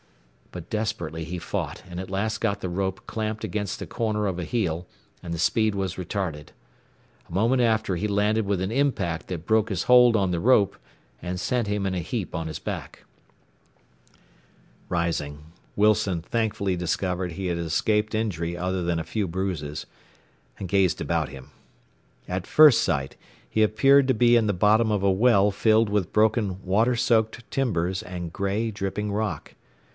[0.51, 4.37] But desperately he fought, and at last got the rope clamped against the corner of
[4.39, 4.85] a heel,
[5.23, 6.49] and the speed was retarded.
[7.29, 10.75] A moment after he landed with an impact that broke his hold on the rope
[11.21, 13.05] and sent him in a heap on his back.
[14.89, 15.43] Rising,
[15.77, 19.85] Wilson thankfully discovered he had escaped injury other than a few bruises,
[20.57, 21.51] and gazed about him.
[22.27, 23.15] At first sight
[23.49, 27.49] he appeared to be in the bottom of a well filled with broken water soaked
[27.51, 29.53] timbers and gray, dripping rock.